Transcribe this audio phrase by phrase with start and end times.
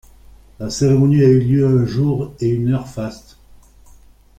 [0.59, 3.37] La cérémonie a lieu un jour et une heure faste.